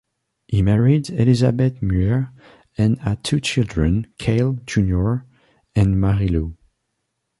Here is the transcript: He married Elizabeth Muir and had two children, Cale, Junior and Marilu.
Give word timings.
He 0.47 0.63
married 0.63 1.11
Elizabeth 1.11 1.79
Muir 1.83 2.31
and 2.75 2.97
had 3.01 3.23
two 3.23 3.39
children, 3.39 4.07
Cale, 4.17 4.53
Junior 4.65 5.27
and 5.75 5.97
Marilu. 5.97 6.55